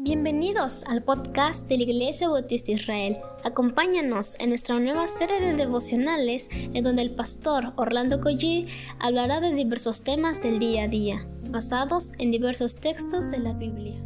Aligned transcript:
Bienvenidos 0.00 0.84
al 0.84 1.02
podcast 1.02 1.66
de 1.66 1.76
la 1.76 1.82
Iglesia 1.82 2.28
Bautista 2.28 2.70
Israel. 2.70 3.16
Acompáñanos 3.42 4.36
en 4.38 4.50
nuestra 4.50 4.78
nueva 4.78 5.08
serie 5.08 5.40
de 5.40 5.54
devocionales 5.54 6.48
en 6.52 6.84
donde 6.84 7.02
el 7.02 7.16
pastor 7.16 7.72
Orlando 7.74 8.20
Collie 8.20 8.68
hablará 9.00 9.40
de 9.40 9.52
diversos 9.52 10.04
temas 10.04 10.40
del 10.40 10.60
día 10.60 10.84
a 10.84 10.88
día, 10.88 11.26
basados 11.50 12.12
en 12.18 12.30
diversos 12.30 12.76
textos 12.76 13.28
de 13.28 13.38
la 13.40 13.54
Biblia. 13.54 14.00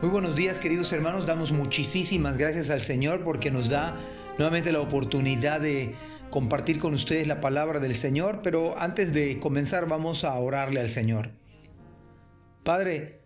Muy 0.00 0.10
buenos 0.10 0.36
días 0.36 0.58
queridos 0.58 0.90
hermanos, 0.94 1.26
damos 1.26 1.52
muchísimas 1.52 2.38
gracias 2.38 2.70
al 2.70 2.80
Señor 2.80 3.24
porque 3.24 3.50
nos 3.50 3.68
da 3.68 3.94
nuevamente 4.38 4.72
la 4.72 4.80
oportunidad 4.80 5.60
de 5.60 5.94
compartir 6.30 6.78
con 6.78 6.94
ustedes 6.94 7.26
la 7.26 7.40
palabra 7.40 7.80
del 7.80 7.94
Señor, 7.94 8.40
pero 8.42 8.78
antes 8.78 9.12
de 9.12 9.38
comenzar 9.40 9.88
vamos 9.88 10.24
a 10.24 10.38
orarle 10.38 10.80
al 10.80 10.88
Señor. 10.88 11.30
Padre, 12.64 13.20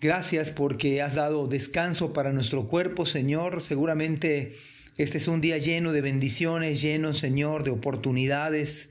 gracias 0.00 0.50
porque 0.50 1.02
has 1.02 1.14
dado 1.14 1.48
descanso 1.48 2.12
para 2.12 2.32
nuestro 2.32 2.66
cuerpo, 2.66 3.06
Señor. 3.06 3.62
Seguramente 3.62 4.54
este 4.96 5.18
es 5.18 5.26
un 5.26 5.40
día 5.40 5.58
lleno 5.58 5.90
de 5.92 6.00
bendiciones, 6.00 6.80
lleno, 6.80 7.14
Señor, 7.14 7.64
de 7.64 7.70
oportunidades, 7.70 8.90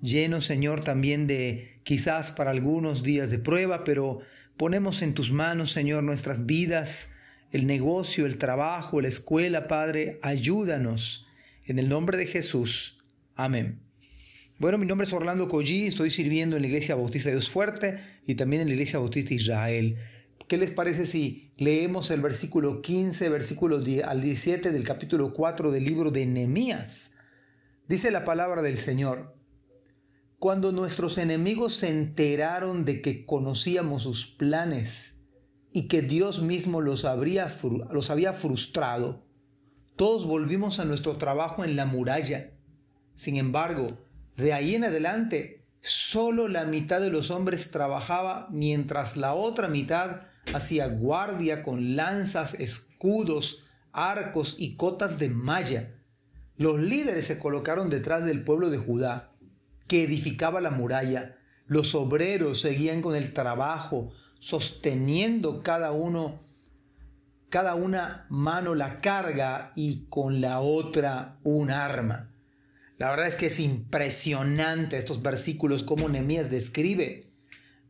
lleno, 0.00 0.40
Señor, 0.40 0.82
también 0.82 1.26
de 1.26 1.80
quizás 1.82 2.32
para 2.32 2.50
algunos 2.50 3.02
días 3.02 3.30
de 3.30 3.38
prueba, 3.38 3.84
pero 3.84 4.20
ponemos 4.56 5.02
en 5.02 5.12
tus 5.12 5.32
manos, 5.32 5.72
Señor, 5.72 6.02
nuestras 6.04 6.46
vidas, 6.46 7.10
el 7.52 7.66
negocio, 7.66 8.24
el 8.24 8.38
trabajo, 8.38 9.02
la 9.02 9.08
escuela, 9.08 9.68
Padre, 9.68 10.18
ayúdanos 10.22 11.26
en 11.66 11.78
el 11.78 11.88
nombre 11.88 12.16
de 12.16 12.26
Jesús. 12.26 12.95
Amén. 13.36 13.82
Bueno, 14.58 14.78
mi 14.78 14.86
nombre 14.86 15.06
es 15.06 15.12
Orlando 15.12 15.46
Collí, 15.46 15.86
estoy 15.86 16.10
sirviendo 16.10 16.56
en 16.56 16.62
la 16.62 16.68
Iglesia 16.68 16.94
Bautista 16.94 17.28
de 17.28 17.34
Dios 17.34 17.50
Fuerte 17.50 18.00
y 18.26 18.34
también 18.34 18.62
en 18.62 18.68
la 18.68 18.74
Iglesia 18.74 18.98
Bautista 18.98 19.34
Israel. 19.34 19.98
¿Qué 20.48 20.56
les 20.56 20.70
parece 20.70 21.04
si 21.04 21.52
leemos 21.58 22.10
el 22.10 22.22
versículo 22.22 22.80
15, 22.80 23.28
versículo 23.28 23.76
al 23.76 24.22
17 24.22 24.70
del 24.70 24.84
capítulo 24.84 25.34
4 25.34 25.70
del 25.70 25.84
libro 25.84 26.10
de 26.10 26.24
Nehemías? 26.24 27.10
Dice 27.86 28.10
la 28.10 28.24
palabra 28.24 28.62
del 28.62 28.78
Señor. 28.78 29.36
Cuando 30.38 30.72
nuestros 30.72 31.18
enemigos 31.18 31.74
se 31.76 31.88
enteraron 31.88 32.86
de 32.86 33.02
que 33.02 33.26
conocíamos 33.26 34.04
sus 34.04 34.24
planes 34.24 35.18
y 35.72 35.88
que 35.88 36.00
Dios 36.00 36.40
mismo 36.40 36.80
los, 36.80 37.04
los 37.04 38.10
había 38.10 38.32
frustrado, 38.32 39.26
todos 39.96 40.26
volvimos 40.26 40.80
a 40.80 40.86
nuestro 40.86 41.16
trabajo 41.16 41.64
en 41.64 41.76
la 41.76 41.84
muralla. 41.84 42.55
Sin 43.16 43.36
embargo, 43.36 43.88
de 44.36 44.52
ahí 44.52 44.74
en 44.74 44.84
adelante, 44.84 45.64
solo 45.80 46.46
la 46.46 46.64
mitad 46.64 47.00
de 47.00 47.10
los 47.10 47.30
hombres 47.30 47.70
trabajaba 47.70 48.46
mientras 48.50 49.16
la 49.16 49.34
otra 49.34 49.68
mitad 49.68 50.22
hacía 50.54 50.86
guardia 50.86 51.62
con 51.62 51.96
lanzas, 51.96 52.54
escudos, 52.54 53.64
arcos 53.92 54.56
y 54.58 54.76
cotas 54.76 55.18
de 55.18 55.30
malla. 55.30 55.94
Los 56.56 56.80
líderes 56.80 57.26
se 57.26 57.38
colocaron 57.38 57.90
detrás 57.90 58.24
del 58.24 58.44
pueblo 58.44 58.70
de 58.70 58.78
Judá, 58.78 59.32
que 59.88 60.04
edificaba 60.04 60.60
la 60.60 60.70
muralla. 60.70 61.36
Los 61.66 61.94
obreros 61.94 62.60
seguían 62.60 63.02
con 63.02 63.16
el 63.16 63.32
trabajo, 63.32 64.12
sosteniendo 64.38 65.62
cada 65.62 65.92
uno 65.92 66.40
cada 67.48 67.74
una 67.74 68.26
mano 68.28 68.74
la 68.74 69.00
carga 69.00 69.72
y 69.76 70.06
con 70.08 70.40
la 70.40 70.60
otra 70.60 71.38
un 71.44 71.70
arma. 71.70 72.28
La 72.98 73.10
verdad 73.10 73.26
es 73.26 73.34
que 73.34 73.46
es 73.46 73.60
impresionante 73.60 74.96
estos 74.96 75.22
versículos 75.22 75.82
como 75.82 76.08
Nehemías 76.08 76.50
describe. 76.50 77.28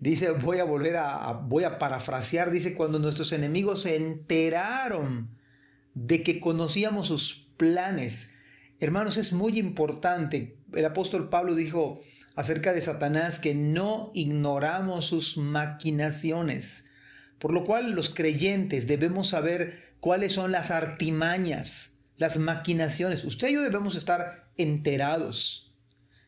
Dice, 0.00 0.30
voy 0.32 0.58
a 0.58 0.64
volver 0.64 0.96
a, 0.96 1.32
voy 1.32 1.64
a 1.64 1.78
parafrasear, 1.78 2.50
dice, 2.50 2.74
cuando 2.74 2.98
nuestros 2.98 3.32
enemigos 3.32 3.82
se 3.82 3.96
enteraron 3.96 5.30
de 5.94 6.22
que 6.22 6.40
conocíamos 6.40 7.08
sus 7.08 7.52
planes. 7.56 8.30
Hermanos, 8.80 9.16
es 9.16 9.32
muy 9.32 9.58
importante. 9.58 10.58
El 10.74 10.84
apóstol 10.84 11.30
Pablo 11.30 11.54
dijo 11.54 12.00
acerca 12.34 12.72
de 12.74 12.82
Satanás 12.82 13.38
que 13.38 13.54
no 13.54 14.10
ignoramos 14.12 15.06
sus 15.06 15.38
maquinaciones. 15.38 16.84
Por 17.38 17.52
lo 17.52 17.64
cual 17.64 17.92
los 17.92 18.10
creyentes 18.10 18.86
debemos 18.86 19.28
saber 19.28 19.94
cuáles 20.00 20.32
son 20.32 20.52
las 20.52 20.70
artimañas, 20.70 21.92
las 22.18 22.36
maquinaciones. 22.36 23.24
Usted 23.24 23.48
y 23.48 23.54
yo 23.54 23.62
debemos 23.62 23.94
estar 23.94 24.45
enterados. 24.56 25.74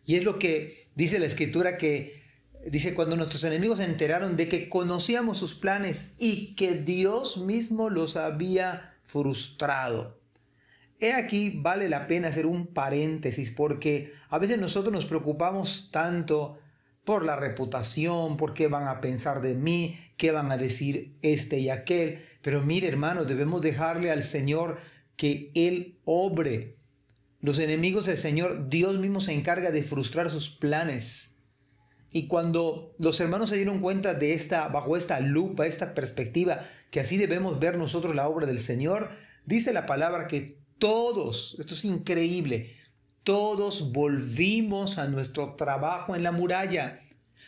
Y 0.05 0.17
es 0.17 0.25
lo 0.25 0.39
que 0.39 0.89
dice 0.95 1.19
la 1.19 1.27
escritura 1.27 1.77
que 1.79 2.23
dice 2.67 2.95
cuando 2.95 3.17
nuestros 3.17 3.45
enemigos 3.45 3.79
se 3.79 3.85
enteraron 3.85 4.37
de 4.37 4.49
que 4.49 4.69
conocíamos 4.69 5.39
sus 5.39 5.55
planes 5.55 6.13
y 6.19 6.55
que 6.55 6.75
Dios 6.75 7.39
mismo 7.39 7.91
los 7.91 8.17
había 8.17 8.95
frustrado. 9.03 10.19
He 11.01 11.13
aquí 11.13 11.53
vale 11.55 11.89
la 11.89 12.07
pena 12.07 12.29
hacer 12.29 12.47
un 12.47 12.67
paréntesis 12.67 13.51
porque 13.51 14.13
a 14.31 14.39
veces 14.39 14.59
nosotros 14.59 14.93
nos 14.93 15.07
preocupamos 15.07 15.91
tanto 15.93 16.59
por 17.05 17.25
la 17.25 17.37
reputación, 17.37 18.37
por 18.37 18.53
qué 18.53 18.67
van 18.67 18.89
a 18.89 19.01
pensar 19.01 19.41
de 19.41 19.55
mí, 19.55 19.99
qué 20.17 20.31
van 20.31 20.51
a 20.51 20.59
decir 20.59 21.17
este 21.23 21.59
y 21.59 21.71
aquel. 21.71 22.19
Pero 22.43 22.63
mire 22.63 22.89
hermano, 22.89 23.25
debemos 23.25 23.63
dejarle 23.63 24.11
al 24.11 24.23
Señor 24.23 24.79
que 25.17 25.51
Él 25.55 25.99
obre. 26.05 26.78
Los 27.41 27.61
enemigos 27.61 28.07
del 28.07 28.17
Señor, 28.17 28.69
Dios 28.69 28.99
mismo 28.99 29.21
se 29.21 29.33
encarga 29.33 29.71
de 29.71 29.85
frustrar 29.85 30.29
sus 30.29 30.49
planes. 30.49 31.37
Y 32.11 32.27
cuando 32.27 32.95
los 32.99 33.21
hermanos 33.21 33.51
se 33.51 33.57
dieron 33.57 33.81
cuenta 33.81 34.15
de 34.15 34.33
esta, 34.33 34.67
bajo 34.69 34.97
esta 34.97 35.21
lupa, 35.21 35.67
esta 35.67 35.95
perspectiva, 35.95 36.67
que 36.91 37.01
así 37.01 37.17
debemos 37.17 37.61
ver 37.61 37.77
nosotros 37.79 38.17
la 38.17 38.29
obra 38.29 38.47
del 38.47 38.61
Señor, 38.61 39.11
dice 39.45 39.73
la 39.73 39.87
palabra 39.87 40.27
que 40.27 40.59
todos, 40.79 41.57
esto 41.61 41.75
es 41.75 41.85
increíble, 41.85 42.77
todos 43.23 43.93
volvimos 43.93 44.99
a 44.99 45.07
nuestro 45.07 45.55
trabajo 45.55 46.17
en 46.17 46.23
la 46.23 46.33
muralla. 46.33 47.03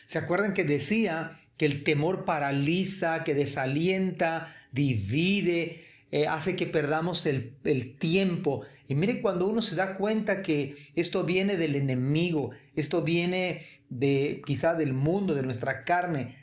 ¿Se 0.05 0.19
acuerdan 0.19 0.53
que 0.53 0.63
decía 0.63 1.39
que 1.57 1.65
el 1.65 1.83
temor 1.83 2.23
paraliza, 2.23 3.23
que 3.23 3.33
desalienta, 3.33 4.55
divide, 4.71 5.83
eh, 6.11 6.27
hace 6.27 6.55
que 6.55 6.67
perdamos 6.67 7.25
el, 7.25 7.57
el 7.63 7.97
tiempo? 7.97 8.61
Y 8.91 8.95
mire 8.95 9.21
cuando 9.21 9.47
uno 9.47 9.61
se 9.61 9.77
da 9.77 9.95
cuenta 9.95 10.41
que 10.41 10.75
esto 10.95 11.23
viene 11.23 11.55
del 11.55 11.77
enemigo, 11.77 12.49
esto 12.75 13.01
viene 13.01 13.65
de 13.87 14.41
quizá 14.45 14.73
del 14.73 14.91
mundo, 14.91 15.33
de 15.33 15.43
nuestra 15.43 15.85
carne, 15.85 16.35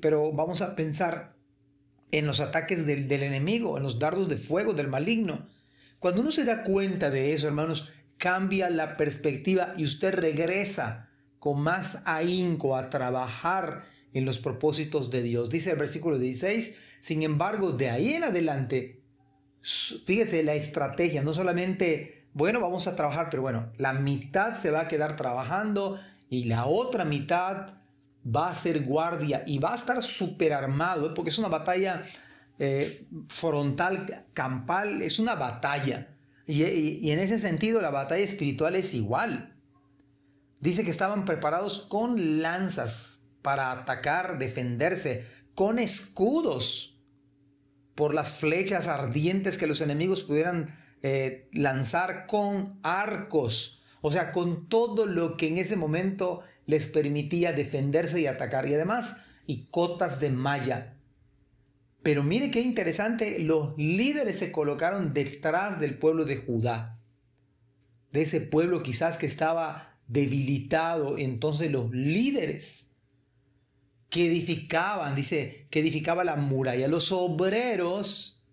pero 0.00 0.30
vamos 0.30 0.62
a 0.62 0.76
pensar 0.76 1.34
en 2.12 2.28
los 2.28 2.38
ataques 2.38 2.86
del, 2.86 3.08
del 3.08 3.24
enemigo, 3.24 3.76
en 3.76 3.82
los 3.82 3.98
dardos 3.98 4.28
de 4.28 4.36
fuego 4.36 4.72
del 4.72 4.86
maligno. 4.86 5.48
Cuando 5.98 6.20
uno 6.20 6.30
se 6.30 6.44
da 6.44 6.62
cuenta 6.62 7.10
de 7.10 7.32
eso, 7.32 7.48
hermanos, 7.48 7.88
cambia 8.18 8.70
la 8.70 8.96
perspectiva 8.96 9.74
y 9.76 9.82
usted 9.82 10.14
regresa 10.14 11.10
con 11.40 11.60
más 11.60 12.02
ahínco 12.04 12.76
a 12.76 12.88
trabajar 12.88 13.82
en 14.12 14.24
los 14.24 14.38
propósitos 14.38 15.10
de 15.10 15.24
Dios. 15.24 15.50
Dice 15.50 15.72
el 15.72 15.78
versículo 15.78 16.20
16, 16.20 16.72
sin 17.00 17.24
embargo, 17.24 17.72
de 17.72 17.90
ahí 17.90 18.12
en 18.12 18.22
adelante, 18.22 18.95
fíjese 19.66 20.44
la 20.44 20.54
estrategia, 20.54 21.22
no 21.22 21.34
solamente, 21.34 22.28
bueno, 22.34 22.60
vamos 22.60 22.86
a 22.86 22.94
trabajar, 22.94 23.28
pero 23.30 23.42
bueno, 23.42 23.72
la 23.78 23.94
mitad 23.94 24.60
se 24.60 24.70
va 24.70 24.82
a 24.82 24.88
quedar 24.88 25.16
trabajando 25.16 25.98
y 26.28 26.44
la 26.44 26.66
otra 26.66 27.04
mitad 27.04 27.74
va 28.24 28.48
a 28.48 28.54
ser 28.54 28.84
guardia 28.84 29.42
y 29.46 29.58
va 29.58 29.72
a 29.72 29.76
estar 29.76 30.02
súper 30.02 30.52
armado, 30.52 31.08
¿eh? 31.08 31.12
porque 31.14 31.30
es 31.30 31.38
una 31.38 31.48
batalla 31.48 32.04
eh, 32.60 33.06
frontal, 33.28 34.26
campal, 34.32 35.02
es 35.02 35.18
una 35.18 35.34
batalla. 35.34 36.14
Y, 36.46 37.10
en 37.10 37.18
ese 37.18 37.40
sentido 37.40 37.82
la 37.82 37.90
batalla 37.90 38.22
espiritual 38.22 38.76
es 38.76 38.94
igual. 38.94 39.56
Dice 40.60 40.84
que 40.84 40.92
estaban 40.92 41.24
preparados 41.24 41.86
con 41.88 42.40
lanzas 42.40 43.18
para 43.42 43.72
atacar, 43.72 44.38
defenderse, 44.38 45.26
con 45.56 45.80
escudos 45.80 46.95
por 47.96 48.14
las 48.14 48.34
flechas 48.34 48.86
ardientes 48.86 49.58
que 49.58 49.66
los 49.66 49.80
enemigos 49.80 50.22
pudieran 50.22 50.74
eh, 51.02 51.48
lanzar, 51.52 52.26
con 52.26 52.78
arcos, 52.84 53.82
o 54.00 54.12
sea, 54.12 54.30
con 54.30 54.68
todo 54.68 55.06
lo 55.06 55.36
que 55.36 55.48
en 55.48 55.58
ese 55.58 55.74
momento 55.74 56.42
les 56.66 56.86
permitía 56.86 57.52
defenderse 57.52 58.20
y 58.20 58.26
atacar. 58.28 58.68
Y 58.68 58.74
además, 58.74 59.16
y 59.46 59.66
cotas 59.70 60.20
de 60.20 60.30
malla 60.30 60.96
pero 62.06 62.22
mire 62.22 62.52
qué 62.52 62.60
interesante, 62.60 63.40
los 63.40 63.76
líderes 63.76 64.38
se 64.38 64.52
colocaron 64.52 65.12
detrás 65.12 65.80
del 65.80 65.98
pueblo 65.98 66.24
de 66.24 66.36
Judá, 66.36 67.00
de 68.12 68.22
ese 68.22 68.40
pueblo 68.40 68.84
quizás 68.84 69.16
que 69.16 69.26
estaba 69.26 69.98
debilitado. 70.06 71.18
Entonces 71.18 71.72
los 71.72 71.90
líderes 71.90 72.85
que 74.10 74.26
edificaban, 74.26 75.14
dice, 75.14 75.66
que 75.70 75.80
edificaba 75.80 76.24
la 76.24 76.36
muralla, 76.36 76.88
los 76.88 77.12
obreros 77.12 78.44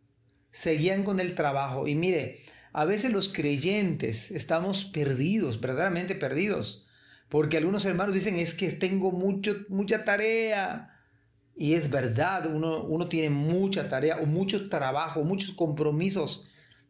seguían 0.51 1.03
con 1.03 1.19
el 1.19 1.35
trabajo. 1.35 1.87
Y 1.87 1.95
mire, 1.95 2.39
a 2.73 2.85
veces 2.85 3.11
los 3.11 3.29
creyentes 3.29 4.31
estamos 4.31 4.85
perdidos, 4.85 5.61
verdaderamente 5.61 6.15
perdidos, 6.15 6.87
Porque 7.29 7.57
algunos 7.57 7.83
hermanos 7.85 8.13
dicen, 8.13 8.37
es 8.37 8.53
que 8.53 8.71
tengo 8.71 9.11
mucho, 9.11 9.55
mucha 9.67 10.05
tarea. 10.05 10.99
Y 11.55 11.73
es 11.73 11.89
verdad, 11.89 12.45
uno, 12.45 12.83
uno 12.83 13.09
tiene 13.09 13.31
mucha 13.31 13.89
tarea 13.89 14.17
o 14.17 14.27
mucho 14.27 14.69
trabajo, 14.69 15.23
muchos 15.23 15.51
compromisos. 15.51 16.47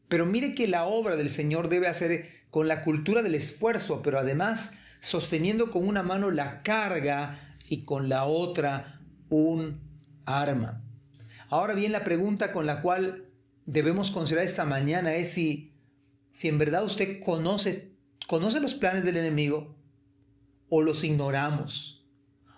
Pero 0.10 0.26
mire 0.26 0.54
que 0.54 0.68
la 0.68 0.86
obra 0.86 1.16
del 1.16 1.30
Señor 1.30 1.70
debe 1.70 1.88
hacer 1.88 2.30
con 2.50 2.68
la 2.68 2.82
cultura 2.82 3.24
del 3.24 3.36
esfuerzo, 3.36 4.02
pero 4.02 4.20
además 4.20 4.74
sosteniendo 5.00 5.72
con 5.72 5.88
una 5.88 6.04
mano 6.04 6.30
la 6.30 6.62
carga 6.62 7.53
y 7.68 7.86
con 7.86 8.10
la 8.10 8.26
otra 8.26 9.02
un 9.30 9.82
arma. 10.26 10.84
Ahora 11.50 11.74
bien, 11.74 11.92
la 11.92 12.04
pregunta 12.04 12.52
con 12.52 12.66
la 12.66 12.82
cual 12.82 13.26
debemos 13.66 14.12
considerar 14.12 14.46
esta 14.46 14.66
mañana 14.66 15.16
es 15.16 15.30
si, 15.30 15.74
si 16.32 16.48
en 16.48 16.58
verdad 16.58 16.84
usted 16.84 17.20
conoce, 17.24 17.94
conoce 18.28 18.60
los 18.60 18.76
planes 18.76 19.04
del 19.04 19.18
enemigo 19.18 19.76
o 20.70 20.82
los 20.82 21.04
ignoramos. 21.04 22.06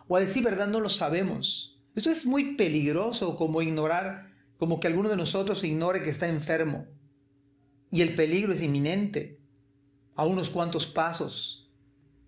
O 0.07 0.15
a 0.15 0.19
decir 0.19 0.43
verdad 0.43 0.67
no 0.67 0.79
lo 0.79 0.89
sabemos. 0.89 1.81
Esto 1.95 2.09
es 2.09 2.25
muy 2.25 2.55
peligroso 2.55 3.35
como 3.35 3.61
ignorar, 3.61 4.33
como 4.57 4.79
que 4.79 4.87
alguno 4.87 5.09
de 5.09 5.17
nosotros 5.17 5.63
ignore 5.63 6.03
que 6.03 6.09
está 6.09 6.27
enfermo. 6.27 6.85
Y 7.91 8.01
el 8.01 8.15
peligro 8.15 8.53
es 8.53 8.61
inminente, 8.61 9.39
a 10.15 10.25
unos 10.25 10.49
cuantos 10.49 10.85
pasos. 10.85 11.69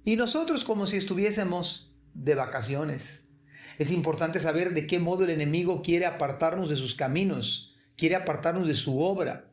Y 0.05 0.15
nosotros 0.15 0.63
como 0.63 0.87
si 0.87 0.97
estuviésemos 0.97 1.93
de 2.17 2.35
vacaciones. 2.35 3.27
Es 3.77 3.91
importante 3.91 4.39
saber 4.39 4.73
de 4.73 4.87
qué 4.87 4.99
modo 4.99 5.23
el 5.23 5.29
enemigo 5.29 5.81
quiere 5.81 6.05
apartarnos 6.05 6.69
de 6.69 6.75
sus 6.75 6.95
caminos, 6.95 7.75
quiere 7.95 8.15
apartarnos 8.15 8.67
de 8.67 8.73
su 8.73 8.99
obra. 8.99 9.51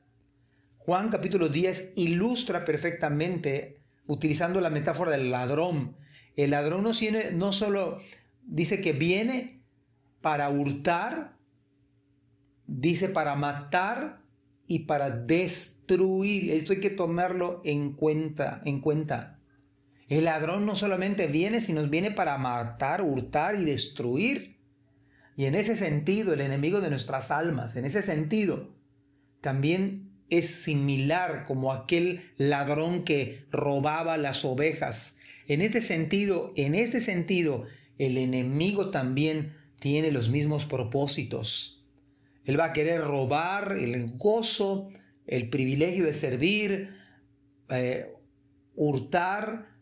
Juan 0.79 1.11
capítulo 1.11 1.49
10 1.49 1.93
ilustra 1.97 2.65
perfectamente, 2.65 3.81
utilizando 4.07 4.61
la 4.61 4.71
metáfora 4.71 5.11
del 5.11 5.31
ladrón. 5.31 5.97
El 6.37 6.51
ladrón 6.51 6.85
no, 6.85 6.93
no 7.33 7.53
solo 7.53 7.99
dice 8.43 8.81
que 8.81 8.93
viene 8.93 9.63
para 10.21 10.49
hurtar, 10.49 11.37
dice 12.67 13.09
para 13.09 13.35
matar 13.35 14.23
y 14.67 14.81
para 14.81 15.11
destruir. 15.11 16.51
Esto 16.51 16.73
hay 16.73 16.81
que 16.81 16.91
tomarlo 16.91 17.61
en 17.65 17.93
cuenta, 17.93 18.63
en 18.65 18.81
cuenta. 18.81 19.34
El 20.09 20.25
ladrón 20.25 20.67
no 20.67 20.77
solamente 20.77 21.27
viene, 21.27 21.61
sino 21.61 21.87
viene 21.89 22.11
para 22.11 22.37
matar, 22.39 23.03
hurtar 23.03 23.55
y 23.55 23.65
destruir. 23.65 24.59
Y 25.37 25.47
en 25.47 25.55
ese 25.55 25.77
sentido, 25.77 26.35
el 26.35 26.41
enemigo 26.41 26.81
de 26.81 26.91
nuestras 26.91 27.31
almas, 27.31 27.77
en 27.77 27.85
ese 27.85 28.03
sentido, 28.03 28.75
también 29.41 30.11
es 30.31 30.63
similar 30.63 31.45
como 31.45 31.73
aquel 31.73 32.33
ladrón 32.37 33.05
que 33.05 33.47
robaba 33.51 34.17
las 34.17 34.45
ovejas. 34.45 35.17
En 35.49 35.61
este 35.61 35.83
sentido, 35.83 36.53
en 36.57 36.75
este 36.75 37.01
sentido, 37.01 37.65
el 37.99 38.19
enemigo 38.19 38.91
también 38.91 39.55
tiene 39.79 40.11
los 40.11 40.29
mismos 40.29 40.65
propósitos. 40.65 41.85
Él 42.45 42.59
va 42.59 42.67
a 42.67 42.73
querer 42.73 43.01
robar 43.01 43.73
el 43.79 44.17
gozo, 44.17 44.91
el 45.27 45.49
privilegio 45.51 46.05
de 46.05 46.13
servir, 46.13 46.97
eh, 47.71 48.07
hurtar, 48.75 49.74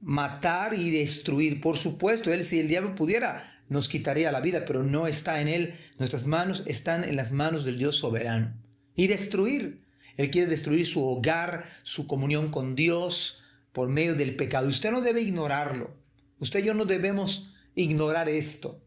matar 0.00 0.74
y 0.74 0.90
destruir. 0.90 1.60
Por 1.60 1.78
supuesto, 1.78 2.32
él 2.32 2.44
si 2.44 2.60
el 2.60 2.68
diablo 2.68 2.94
pudiera, 2.94 3.62
nos 3.68 3.88
quitaría 3.88 4.32
la 4.32 4.40
vida, 4.40 4.64
pero 4.66 4.82
no 4.82 5.06
está 5.06 5.40
en 5.40 5.48
él. 5.48 5.74
Nuestras 5.98 6.26
manos 6.26 6.62
están 6.66 7.04
en 7.04 7.16
las 7.16 7.32
manos 7.32 7.64
del 7.64 7.78
Dios 7.78 7.96
soberano. 7.96 8.54
Y 8.96 9.06
destruir. 9.06 9.84
Él 10.16 10.30
quiere 10.30 10.50
destruir 10.50 10.86
su 10.86 11.06
hogar, 11.06 11.70
su 11.82 12.06
comunión 12.06 12.50
con 12.50 12.74
Dios 12.74 13.44
por 13.72 13.88
medio 13.88 14.14
del 14.14 14.36
pecado. 14.36 14.68
Usted 14.68 14.90
no 14.90 15.00
debe 15.00 15.22
ignorarlo. 15.22 15.94
Usted 16.40 16.60
y 16.60 16.66
yo 16.66 16.74
no 16.74 16.84
debemos 16.84 17.54
ignorar 17.74 18.28
esto. 18.28 18.82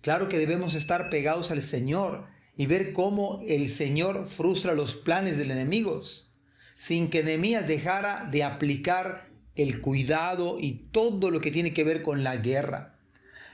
Claro 0.00 0.28
que 0.28 0.38
debemos 0.38 0.74
estar 0.74 1.10
pegados 1.10 1.50
al 1.50 1.62
Señor 1.62 2.26
y 2.56 2.66
ver 2.66 2.92
cómo 2.92 3.42
el 3.46 3.68
Señor 3.68 4.26
frustra 4.28 4.74
los 4.74 4.94
planes 4.94 5.38
del 5.38 5.50
enemigo, 5.50 6.00
sin 6.74 7.08
que 7.08 7.22
Nehemías 7.22 7.66
dejara 7.66 8.28
de 8.30 8.44
aplicar 8.44 9.31
el 9.54 9.80
cuidado 9.80 10.58
y 10.58 10.88
todo 10.92 11.30
lo 11.30 11.40
que 11.40 11.50
tiene 11.50 11.72
que 11.72 11.84
ver 11.84 12.02
con 12.02 12.24
la 12.24 12.36
guerra. 12.36 12.98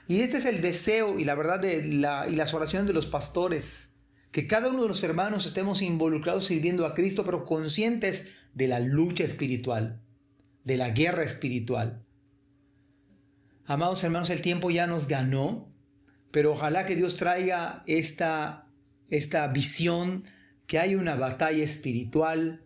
Y 0.06 0.20
este 0.20 0.38
es 0.38 0.44
el 0.46 0.62
deseo 0.62 1.18
y 1.18 1.24
la 1.24 1.34
verdad 1.34 1.60
de 1.60 1.84
la, 1.86 2.26
y 2.28 2.36
las 2.36 2.54
oraciones 2.54 2.86
de 2.86 2.94
los 2.94 3.06
pastores, 3.06 3.90
que 4.32 4.46
cada 4.46 4.70
uno 4.70 4.82
de 4.82 4.88
los 4.88 5.02
hermanos 5.02 5.46
estemos 5.46 5.82
involucrados 5.82 6.46
sirviendo 6.46 6.86
a 6.86 6.94
Cristo, 6.94 7.24
pero 7.24 7.44
conscientes 7.44 8.26
de 8.54 8.68
la 8.68 8.80
lucha 8.80 9.24
espiritual, 9.24 10.00
de 10.64 10.76
la 10.76 10.90
guerra 10.90 11.24
espiritual. 11.24 12.04
Amados 13.64 14.02
hermanos, 14.02 14.30
el 14.30 14.40
tiempo 14.40 14.70
ya 14.70 14.86
nos 14.86 15.08
ganó, 15.08 15.70
pero 16.30 16.52
ojalá 16.52 16.86
que 16.86 16.96
Dios 16.96 17.16
traiga 17.16 17.82
esta, 17.86 18.66
esta 19.10 19.46
visión, 19.48 20.24
que 20.66 20.78
hay 20.78 20.94
una 20.94 21.16
batalla 21.16 21.64
espiritual, 21.64 22.62